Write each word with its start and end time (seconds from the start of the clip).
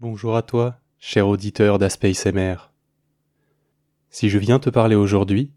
Bonjour 0.00 0.36
à 0.36 0.42
toi, 0.42 0.76
cher 1.00 1.26
auditeur 1.26 1.80
d'Aspace 1.80 2.24
MR. 2.26 2.70
Si 4.10 4.28
je 4.28 4.38
viens 4.38 4.60
te 4.60 4.70
parler 4.70 4.94
aujourd'hui, 4.94 5.50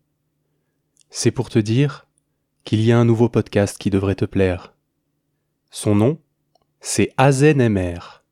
c'est 1.12 1.30
pour 1.30 1.52
te 1.52 1.60
dire 1.60 2.08
qu'il 2.64 2.82
y 2.82 2.92
a 2.92 2.98
un 2.98 3.06
nouveau 3.06 3.30
podcast 3.30 3.78
qui 3.78 3.92
devrait 3.92 4.16
te 4.16 4.26
plaire. 4.26 4.74
Son 5.70 5.94
nom, 5.94 6.18
c'est 6.80 7.14
AzenMR. 7.18 8.24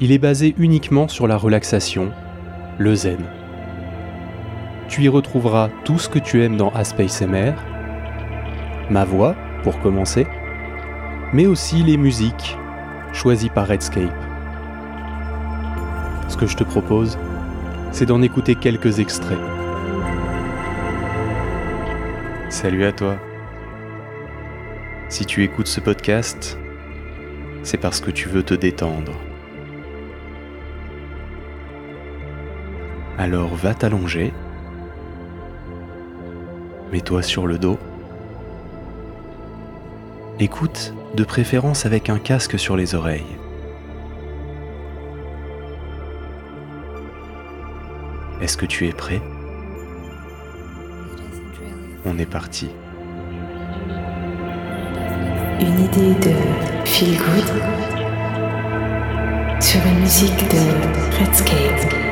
Il 0.00 0.10
est 0.10 0.18
basé 0.18 0.56
uniquement 0.58 1.06
sur 1.06 1.28
la 1.28 1.36
relaxation, 1.36 2.10
le 2.78 2.96
zen. 2.96 3.24
Tu 4.88 5.04
y 5.04 5.08
retrouveras 5.08 5.70
tout 5.84 6.00
ce 6.00 6.08
que 6.08 6.18
tu 6.18 6.42
aimes 6.42 6.56
dans 6.56 6.70
Aspace 6.70 7.22
MR, 7.22 7.54
ma 8.90 9.04
voix, 9.04 9.36
pour 9.62 9.78
commencer, 9.78 10.26
mais 11.32 11.46
aussi 11.46 11.84
les 11.84 11.96
musiques 11.96 12.56
choisies 13.12 13.50
par 13.50 13.68
Redscape. 13.68 14.31
Que 16.42 16.48
je 16.48 16.56
te 16.56 16.64
propose, 16.64 17.18
c'est 17.92 18.06
d'en 18.06 18.20
écouter 18.20 18.56
quelques 18.56 18.98
extraits. 18.98 19.38
Salut 22.48 22.84
à 22.84 22.90
toi. 22.90 23.14
Si 25.08 25.24
tu 25.24 25.44
écoutes 25.44 25.68
ce 25.68 25.78
podcast, 25.78 26.58
c'est 27.62 27.76
parce 27.76 28.00
que 28.00 28.10
tu 28.10 28.28
veux 28.28 28.42
te 28.42 28.54
détendre. 28.54 29.12
Alors 33.18 33.54
va 33.54 33.72
t'allonger, 33.72 34.32
mets-toi 36.90 37.22
sur 37.22 37.46
le 37.46 37.56
dos, 37.56 37.78
écoute 40.40 40.92
de 41.14 41.22
préférence 41.22 41.86
avec 41.86 42.10
un 42.10 42.18
casque 42.18 42.58
sur 42.58 42.76
les 42.76 42.96
oreilles. 42.96 43.41
Est-ce 48.42 48.56
que 48.56 48.66
tu 48.66 48.88
es 48.88 48.92
prêt? 48.92 49.22
On 52.04 52.18
est 52.18 52.26
parti. 52.26 52.70
Une 55.60 55.78
idée 55.84 56.14
de 56.14 56.34
feel 56.84 57.16
good 57.18 57.62
sur 59.62 59.80
une 59.86 60.00
musique 60.00 60.48
de 60.50 61.20
Redscape. 61.20 62.11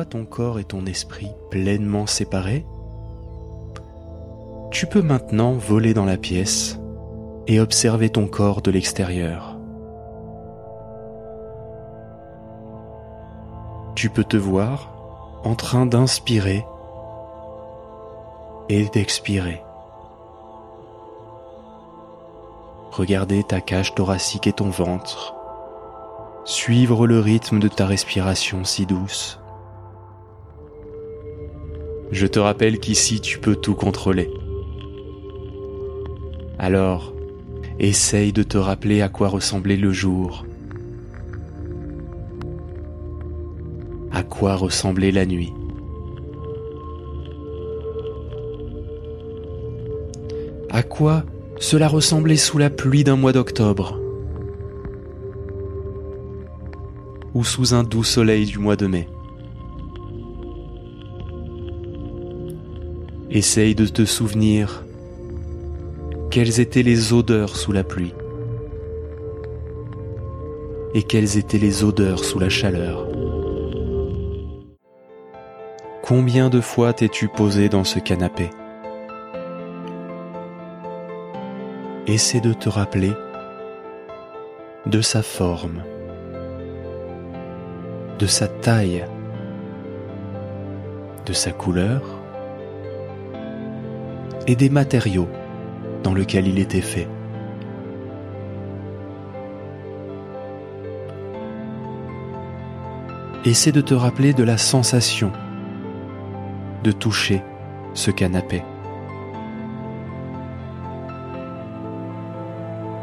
Ton 0.00 0.24
corps 0.24 0.58
et 0.58 0.64
ton 0.64 0.86
esprit 0.86 1.30
pleinement 1.50 2.06
séparés, 2.06 2.64
tu 4.70 4.86
peux 4.86 5.02
maintenant 5.02 5.52
voler 5.52 5.92
dans 5.92 6.06
la 6.06 6.16
pièce 6.16 6.78
et 7.46 7.60
observer 7.60 8.08
ton 8.08 8.26
corps 8.26 8.62
de 8.62 8.70
l'extérieur. 8.70 9.58
Tu 13.94 14.08
peux 14.08 14.24
te 14.24 14.38
voir 14.38 14.88
en 15.44 15.54
train 15.54 15.84
d'inspirer 15.84 16.64
et 18.70 18.86
d'expirer. 18.86 19.62
Regarder 22.92 23.42
ta 23.42 23.60
cage 23.60 23.94
thoracique 23.94 24.46
et 24.46 24.52
ton 24.52 24.70
ventre. 24.70 25.34
Suivre 26.44 27.06
le 27.06 27.20
rythme 27.20 27.58
de 27.58 27.68
ta 27.68 27.86
respiration 27.86 28.64
si 28.64 28.86
douce. 28.86 29.41
Je 32.12 32.26
te 32.26 32.38
rappelle 32.38 32.78
qu'ici 32.78 33.20
tu 33.20 33.38
peux 33.38 33.56
tout 33.56 33.74
contrôler. 33.74 34.30
Alors, 36.58 37.14
essaye 37.78 38.32
de 38.32 38.42
te 38.42 38.58
rappeler 38.58 39.00
à 39.00 39.08
quoi 39.08 39.28
ressemblait 39.28 39.78
le 39.78 39.92
jour. 39.92 40.44
À 44.12 44.22
quoi 44.22 44.56
ressemblait 44.56 45.10
la 45.10 45.24
nuit. 45.24 45.54
À 50.68 50.82
quoi 50.82 51.24
cela 51.58 51.88
ressemblait 51.88 52.36
sous 52.36 52.58
la 52.58 52.68
pluie 52.68 53.04
d'un 53.04 53.16
mois 53.16 53.32
d'octobre 53.32 53.98
ou 57.34 57.42
sous 57.44 57.72
un 57.72 57.82
doux 57.82 58.04
soleil 58.04 58.44
du 58.44 58.58
mois 58.58 58.76
de 58.76 58.86
mai. 58.86 59.08
Essaye 63.34 63.74
de 63.74 63.86
te 63.86 64.04
souvenir 64.04 64.84
quelles 66.30 66.60
étaient 66.60 66.82
les 66.82 67.14
odeurs 67.14 67.56
sous 67.56 67.72
la 67.72 67.82
pluie 67.82 68.12
et 70.92 71.02
quelles 71.02 71.38
étaient 71.38 71.56
les 71.56 71.82
odeurs 71.82 72.26
sous 72.26 72.38
la 72.38 72.50
chaleur. 72.50 73.08
Combien 76.02 76.50
de 76.50 76.60
fois 76.60 76.92
t'es-tu 76.92 77.28
posé 77.28 77.70
dans 77.70 77.84
ce 77.84 78.00
canapé? 78.00 78.50
Essaie 82.06 82.40
de 82.40 82.52
te 82.52 82.68
rappeler 82.68 83.12
de 84.84 85.00
sa 85.00 85.22
forme, 85.22 85.82
de 88.18 88.26
sa 88.26 88.46
taille, 88.46 89.06
de 91.24 91.32
sa 91.32 91.52
couleur 91.52 92.11
et 94.46 94.56
des 94.56 94.70
matériaux 94.70 95.28
dans 96.02 96.14
lesquels 96.14 96.48
il 96.48 96.58
était 96.58 96.80
fait. 96.80 97.08
Essaie 103.44 103.72
de 103.72 103.80
te 103.80 103.94
rappeler 103.94 104.32
de 104.32 104.44
la 104.44 104.56
sensation 104.56 105.32
de 106.84 106.92
toucher 106.92 107.42
ce 107.94 108.10
canapé. 108.10 108.62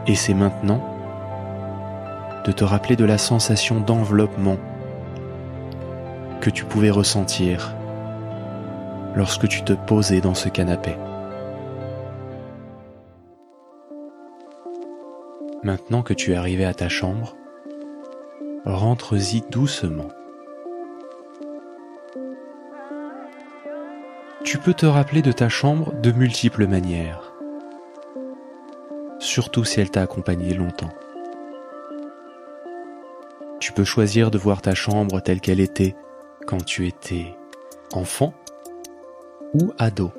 Et 0.07 0.33
maintenant 0.33 0.81
de 2.45 2.51
te 2.51 2.63
rappeler 2.63 2.95
de 2.95 3.05
la 3.05 3.19
sensation 3.19 3.79
d'enveloppement 3.79 4.57
que 6.41 6.49
tu 6.49 6.66
pouvais 6.66 6.89
ressentir 6.89 7.75
lorsque 9.13 9.47
tu 9.47 9.61
te 9.61 9.73
posais 9.73 10.22
dans 10.22 10.33
ce 10.33 10.49
canapé. 10.49 10.95
Maintenant 15.62 16.03
que 16.03 16.14
tu 16.14 16.31
es 16.31 16.36
arrivé 16.36 16.64
à 16.64 16.74
ta 16.74 16.88
chambre, 16.88 17.36
rentre-y 18.66 19.42
doucement. 19.52 20.08
Tu 24.46 24.58
peux 24.58 24.73
te 24.73 24.85
rappeler 24.85 25.22
de 25.22 25.34
ta 25.34 25.50
chambre 25.50 25.94
de 26.02 26.14
multiples 26.14 26.66
manières, 26.66 27.34
surtout 29.20 29.66
si 29.66 29.82
elle 29.82 29.91
t'a 29.91 30.02
accompagné 30.02 30.53
longtemps. 30.53 30.94
Tu 33.59 33.73
peux 33.73 33.84
choisir 33.84 34.32
de 34.32 34.38
voir 34.38 34.62
ta 34.62 34.76
chambre 34.76 35.20
telle 35.20 35.41
qu'elle 35.41 35.59
était 35.59 35.94
quand 36.47 36.64
tu 36.64 36.88
étais 36.88 37.35
enfant 37.91 38.34
ou 39.53 39.73
ado. 39.78 40.14